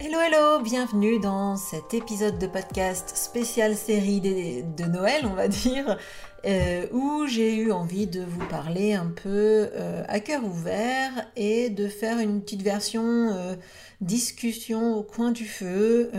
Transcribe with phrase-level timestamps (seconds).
[0.00, 5.98] Hello hello, bienvenue dans cet épisode de podcast spécial série de, Noël, on va dire,
[6.46, 11.68] euh, où j'ai eu envie de vous parler un peu euh, à cœur ouvert et
[11.68, 13.56] de faire une petite version euh,
[14.00, 16.12] discussion au coin du feu,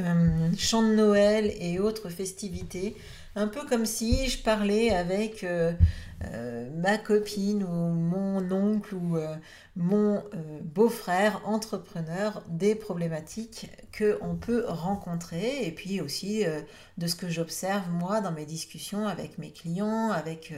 [0.58, 2.98] chant de Noël et autres festivités,
[3.36, 5.46] un peu comme si je parlais avec
[6.26, 9.38] euh, ma copine ou mon oncle ou euh,
[9.78, 16.44] mon euh, beau-frère entrepreneur des problématiques que on peut rencontrer et puis aussi
[16.98, 20.54] de ce que j'observe moi dans mes discussions avec mes clients, avec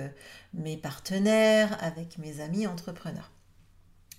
[0.55, 3.31] mes partenaires, avec mes amis entrepreneurs.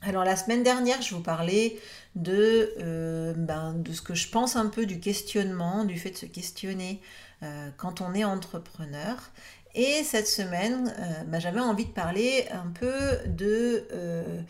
[0.01, 1.79] Alors la semaine dernière, je vous parlais
[2.17, 6.27] de, ben, de ce que je pense un peu du questionnement, du fait de se
[6.27, 7.01] questionner
[7.77, 9.17] quand on est entrepreneur.
[9.75, 12.93] Et cette semaine, euh, bah, j'avais envie de parler un peu
[13.27, 14.41] de, euh,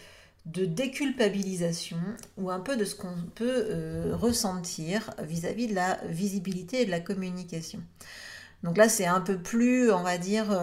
[0.46, 1.98] de déculpabilisation
[2.36, 6.90] ou un peu de ce qu'on peut euh, ressentir vis-à-vis de la visibilité et de
[6.90, 7.80] la communication.
[8.64, 10.56] Donc là, c'est un peu plus, on va dire,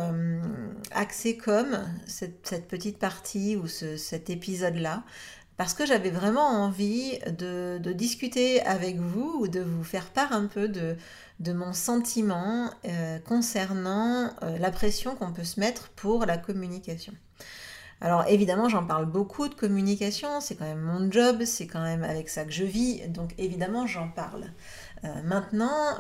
[0.92, 1.78] axé comme
[2.08, 5.04] cette, petite partie ou cet épisode-là,
[5.58, 10.32] parce que j'avais vraiment envie de, de, discuter avec vous ou de vous faire part
[10.32, 10.96] un peu de,
[11.40, 17.14] de mon sentiment euh, concernant euh, la pression qu'on peut se mettre pour la communication.
[18.02, 22.04] Alors évidemment, j'en parle beaucoup de communication, c'est quand même mon job, c'est quand même
[22.04, 24.46] avec ça que je vis, donc évidemment, j'en parle.
[25.04, 25.98] Euh, maintenant,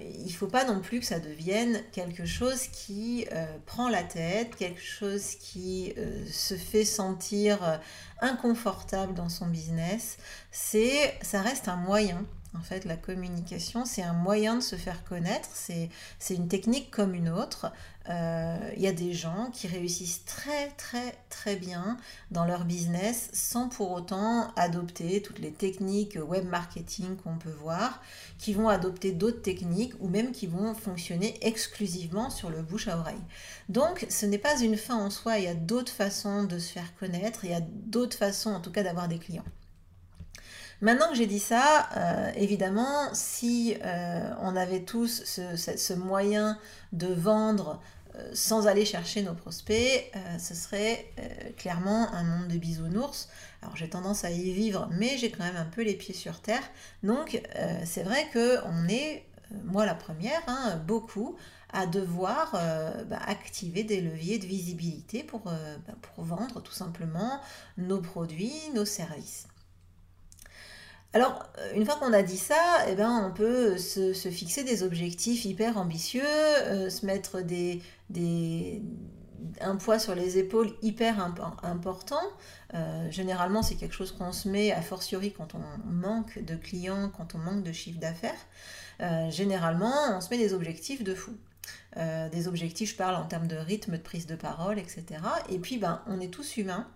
[0.00, 3.26] il ne faut pas non plus que ça devienne quelque chose qui
[3.66, 5.92] prend la tête, quelque chose qui
[6.30, 7.80] se fait sentir
[8.20, 10.18] inconfortable dans son business.
[10.52, 12.24] C'est, ça reste un moyen
[12.56, 15.90] en fait, la communication, c'est un moyen de se faire connaître, c'est
[16.30, 17.72] une technique comme une autre.
[18.06, 21.96] Il euh, y a des gens qui réussissent très très très bien
[22.30, 28.02] dans leur business sans pour autant adopter toutes les techniques web marketing qu'on peut voir,
[28.38, 32.98] qui vont adopter d'autres techniques ou même qui vont fonctionner exclusivement sur le bouche à
[32.98, 33.22] oreille.
[33.70, 36.70] Donc ce n'est pas une fin en soi, il y a d'autres façons de se
[36.72, 39.44] faire connaître, il y a d'autres façons en tout cas d'avoir des clients.
[40.84, 46.58] Maintenant que j'ai dit ça, euh, évidemment, si euh, on avait tous ce, moyen
[46.92, 47.80] de vendre
[48.16, 51.10] euh, sans aller chercher nos prospects, ce serait
[51.56, 53.30] clairement un monde de bisounours.
[53.62, 56.40] Alors j'ai tendance à y vivre, mais j'ai quand même un peu les pieds sur
[56.40, 56.62] terre.
[57.02, 57.40] Donc
[57.86, 59.24] c'est vrai qu'on est,
[59.64, 61.34] moi la première, hein, beaucoup
[61.72, 62.52] à devoir
[63.08, 67.40] bah, activer des leviers de visibilité pour, bah, pour vendre tout simplement
[67.78, 69.46] nos produits, nos services.
[71.14, 72.56] Alors, euh, une fois qu'on a dit ça,
[72.88, 77.80] eh ben, on peut se, fixer des objectifs hyper ambitieux, euh, se mettre des,
[79.60, 81.24] un poids sur les épaules hyper
[81.62, 82.20] important.
[82.74, 87.12] Euh, généralement, c'est quelque chose qu'on se met, a fortiori quand on manque de clients,
[87.16, 89.30] quand on manque de chiffre d'affaires.
[89.30, 91.36] généralement, on se met des objectifs de fou.
[91.96, 95.04] des objectifs, je parle en termes de rythme, de prise de parole, etc.
[95.48, 96.88] Et puis, ben, on est tous humains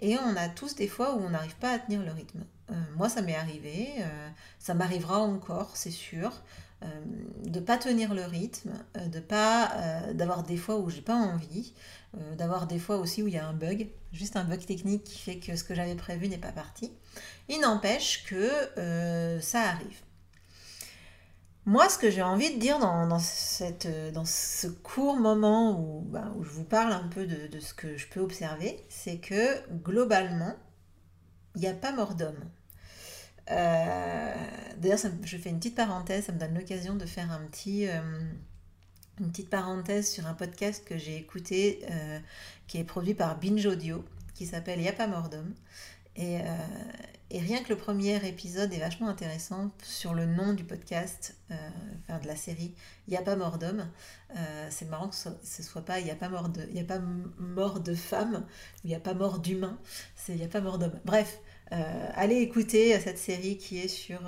[0.00, 2.40] et on a tous des fois où on n'arrive pas à tenir le rythme.
[2.70, 4.28] Euh, moi, ça m'est arrivé, euh,
[4.58, 6.32] ça m'arrivera encore, c'est sûr,
[6.82, 6.86] euh,
[7.44, 9.72] de pas tenir le rythme, de pas
[10.14, 11.72] d'avoir des fois où j'ai pas envie,
[12.36, 15.18] d'avoir des fois aussi où il y a un bug, juste un bug technique qui
[15.18, 16.92] fait que ce que j'avais prévu n'est pas parti.
[17.48, 20.00] Il n'empêche que ça arrive.
[21.64, 26.50] Moi, ce que j'ai envie de dire dans, ce court moment où, ben, où, je
[26.50, 30.54] vous parle un peu de ce que je peux observer, c'est que globalement,
[31.56, 32.38] il n'y a pas mort d'homme.
[33.50, 34.34] Euh,
[34.78, 37.86] D'ailleurs, je fais une petite parenthèse, ça me donne l'occasion de faire un petit,
[39.18, 41.80] une petite parenthèse sur un podcast que j'ai écouté
[42.66, 44.04] qui est produit par Binge Audio,
[44.34, 45.54] qui s'appelle Y'a pas mort d'homme.
[46.16, 46.40] Et,
[47.30, 51.54] et rien que le premier épisode est vachement intéressant sur le nom du podcast, euh,
[52.02, 52.72] enfin de la série,
[53.08, 53.88] Il n'y a pas mort d'homme.
[54.36, 57.00] Euh, c'est marrant que ce, soit pas Il n'y a pas mort de, a pas
[57.38, 58.46] mort de femme,
[58.84, 59.76] il n'y a pas mort d'humain,
[60.28, 60.98] Il n'y a pas mort d'homme.
[61.04, 61.40] Bref,
[61.72, 64.20] euh, allez écouter cette série qui est sur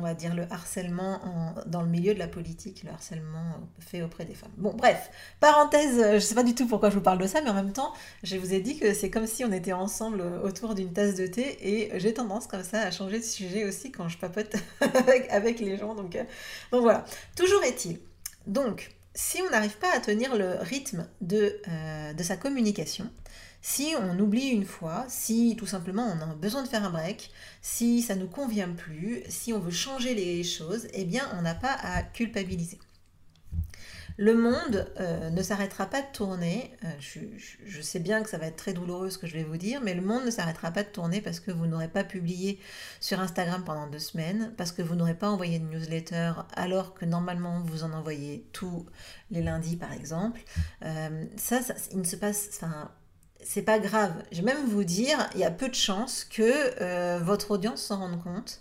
[0.00, 1.20] on va dire, le harcèlement
[1.66, 4.50] dans le milieu de la politique, le harcèlement fait auprès des femmes.
[4.56, 5.10] Bon, bref,
[5.40, 7.50] parenthèse, euh, je ne sais pas du tout pourquoi je vous parle de ça, mais
[7.50, 7.92] en même temps,
[8.22, 11.26] je vous ai dit que c'est comme si on était ensemble autour d'une tasse de
[11.26, 14.56] thé, et j'ai tendance comme ça à changer de sujet aussi quand je papote
[15.30, 15.94] avec, les gens.
[15.94, 16.24] Donc, euh,
[16.72, 17.04] voilà,
[17.36, 17.98] toujours est-il.
[18.46, 23.10] Donc, si on n'arrive pas à tenir le rythme de, euh, de sa communication,
[23.62, 27.30] si on oublie une fois, si tout simplement on a besoin de faire un break,
[27.62, 31.42] si ça ne nous convient plus, si on veut changer les choses, eh bien on
[31.42, 32.78] n'a pas à culpabiliser.
[34.20, 36.76] Le monde euh, ne s'arrêtera pas de tourner.
[36.84, 36.88] Euh,
[37.64, 39.80] je, sais bien que ça va être très douloureux ce que je vais vous dire,
[39.82, 42.60] mais le monde ne s'arrêtera pas de tourner parce que vous n'aurez pas publié
[43.00, 47.06] sur Instagram pendant deux semaines, parce que vous n'aurez pas envoyé de newsletter alors que
[47.06, 48.84] normalement vous en envoyez tous
[49.30, 50.42] les lundis par exemple.
[50.84, 52.90] Euh, ça, ça, il ne se passe, enfin,
[53.42, 54.12] c'est pas grave.
[54.32, 56.42] Je vais même vous dire, il y a peu de chances que
[56.80, 58.60] euh, votre audience s'en rende compte.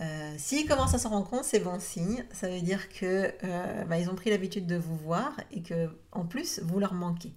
[0.00, 2.24] Euh, S'ils commencent à s'en rendre compte, c'est bon signe.
[2.32, 6.24] Ça veut dire que euh, bah, ont pris l'habitude de vous voir et que en
[6.24, 7.32] plus vous leur manquez.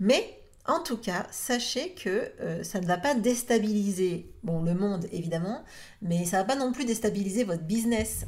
[0.00, 2.32] Mais en tout cas, sachez que
[2.62, 5.62] ça ne va pas déstabiliser le monde évidemment,
[6.00, 8.24] mais ça ne va pas non plus déstabiliser votre business.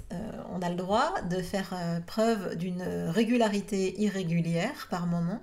[0.56, 5.40] On a le droit de faire euh, preuve d'une régularité irrégulière par moment.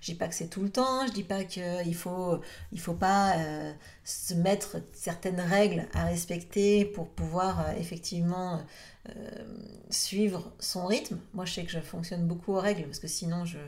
[0.00, 2.40] Je dis pas que c'est tout le temps, je dis pas qu'il faut,
[2.72, 3.36] il faut pas
[4.04, 8.60] se mettre certaines règles à respecter pour pouvoir effectivement
[9.90, 11.18] suivre son rythme.
[11.34, 13.58] Moi, je sais que je fonctionne beaucoup aux règles parce que sinon je,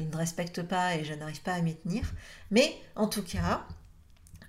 [0.00, 2.10] ne respecte pas et je n'arrive pas à m'y tenir.
[2.50, 3.66] Mais en tout cas,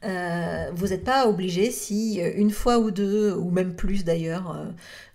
[0.03, 4.51] euh, vous n'êtes pas obligé si euh, une fois ou deux, ou même plus d'ailleurs,
[4.51, 4.65] euh,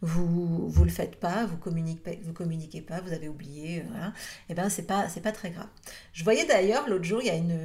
[0.02, 4.10] vous ne le faites pas, vous communiquez, vous communiquez pas, vous avez oublié, voilà, et
[4.50, 5.68] eh ben c'est pas, pas très grave.
[6.12, 7.58] Je voyais d'ailleurs l'autre jour, il y a une,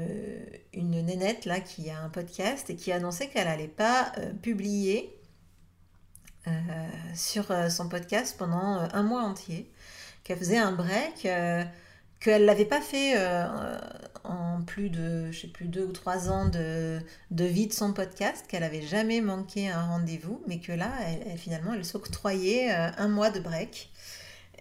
[0.73, 4.11] une nénette là qui a un podcast et qui annonçait qu'elle n'allait pas
[4.41, 5.11] publier
[7.15, 9.71] sur son podcast pendant un mois entier
[10.23, 11.27] qu'elle faisait un break,
[12.19, 13.15] qu'elle ne l'avait pas fait
[14.29, 16.99] en plus de, je sais plus, deux ou trois ans de,
[17.31, 21.37] de vie de son podcast, qu'elle n'avait jamais manqué un rendez-vous, mais que là, elle,
[21.37, 23.91] finalement, elle s'octroyait euh, un mois de break.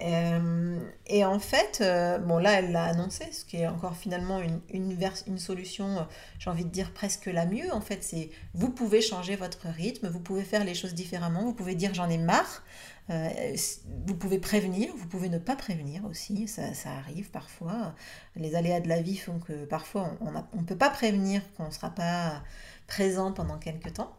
[0.00, 1.82] et en fait,
[2.26, 6.08] bon là, elle l'a annoncé, ce qui est encore finalement une, une, une solution,
[6.40, 7.72] j'ai envie de dire presque la mieux.
[7.72, 11.54] En fait, c'est vous pouvez changer votre rythme, vous pouvez faire les choses différemment, vous
[11.54, 16.48] pouvez dire j'en ai marre, euh, vous pouvez prévenir, vous pouvez ne pas prévenir aussi,
[16.48, 17.94] ça, arrive parfois.
[18.36, 21.70] Les aléas de la vie font que parfois on ne peut pas prévenir qu'on ne
[21.70, 22.42] sera pas
[22.86, 24.14] présent pendant quelques temps.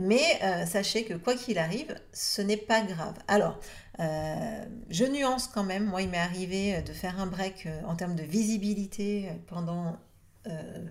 [0.00, 3.14] Mais euh, sachez que quoi qu'il arrive, ce n'est pas grave.
[3.28, 3.58] Alors,
[4.00, 5.84] euh, je nuance quand même.
[5.84, 9.98] Moi, il m'est arrivé de faire un break en termes de visibilité pendant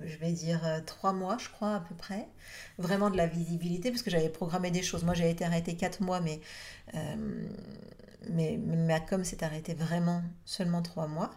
[0.06, 2.28] je vais dire trois mois, je crois, à peu près.
[2.78, 5.04] Vraiment de la visibilité, parce que j'avais programmé des choses.
[5.04, 6.40] Moi, j'ai été arrêtée quatre mois, mais
[6.96, 7.48] euh,
[8.30, 11.32] mais ma com s'est arrêtée vraiment seulement trois mois.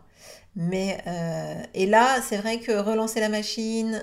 [0.56, 3.94] Mais, euh, et là, c'est vrai que relancer la machine,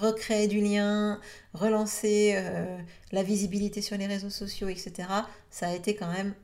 [0.00, 1.20] recréer du lien,
[1.54, 2.76] relancer euh,
[3.12, 5.08] la visibilité sur les réseaux sociaux, etc.,
[5.50, 6.34] ça a été quand même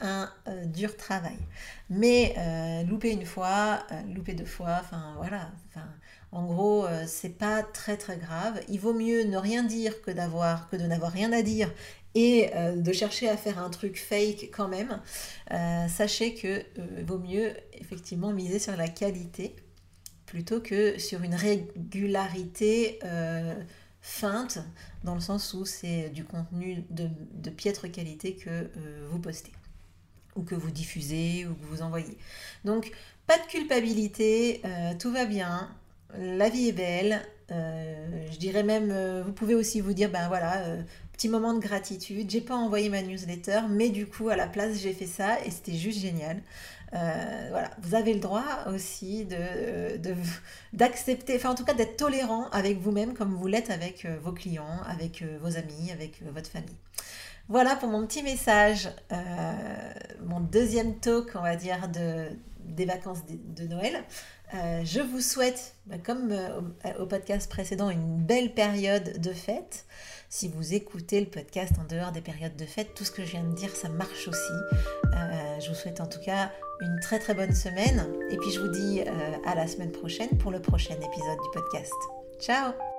[0.00, 0.30] un
[0.64, 1.38] dur travail.
[1.90, 2.34] Mais
[2.88, 5.86] louper une fois, louper deux fois, enfin voilà, enfin,
[6.32, 8.60] en gros, c'est pas très très grave.
[8.68, 11.70] Il vaut mieux ne rien dire que d'avoir que de n'avoir rien à dire
[12.14, 15.00] et euh, de chercher à faire un truc fake quand même,
[15.52, 19.54] euh, sachez que euh, vaut mieux effectivement miser sur la qualité
[20.26, 23.00] plutôt que sur une régularité
[24.00, 24.60] feinte,
[25.02, 28.70] dans le sens où c'est du contenu de, piètre qualité que
[29.10, 29.50] vous postez
[30.36, 32.16] ou que vous diffusez ou que vous envoyez.
[32.64, 32.92] Donc
[33.26, 34.62] pas de culpabilité,
[35.00, 35.68] tout va bien,
[36.18, 37.20] la vie est belle.
[37.48, 40.62] je dirais même, vous pouvez aussi vous dire, ben voilà,
[41.12, 42.30] petit moment de gratitude.
[42.30, 45.50] J'ai pas envoyé ma newsletter, mais du coup, à la place, j'ai fait ça et
[45.50, 46.40] c'était juste génial.
[46.92, 49.26] Euh, voilà, vous avez le droit aussi
[50.72, 54.32] d'accepter, enfin en tout cas d'être tolérant avec vous-même comme vous l'êtes avec euh, vos
[54.32, 56.76] clients, avec euh, vos amis, avec votre famille.
[57.48, 58.88] Voilà pour mon petit message,
[60.24, 62.28] mon deuxième talk, on va dire, de,
[62.64, 64.04] des vacances de, Noël.
[64.52, 66.34] Je vous souhaite, bah, comme
[66.98, 69.84] au podcast précédent, une belle période de fête.
[70.28, 73.32] Si vous écoutez le podcast en dehors des périodes de fête, tout ce que je
[73.32, 74.52] viens de dire, ça marche aussi.
[75.60, 78.06] je vous souhaite en tout cas une très très bonne semaine.
[78.30, 79.02] Et puis je vous dis
[79.44, 81.92] à la semaine prochaine pour le prochain épisode du podcast.
[82.40, 82.89] Ciao